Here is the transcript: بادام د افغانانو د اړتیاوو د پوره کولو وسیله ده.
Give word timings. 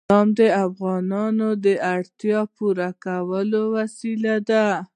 بادام 0.07 0.27
د 0.39 0.41
افغانانو 0.67 1.47
د 1.65 1.65
اړتیاوو 1.95 2.47
د 2.51 2.53
پوره 2.55 2.89
کولو 3.03 3.61
وسیله 3.75 4.35
ده. 4.49 4.65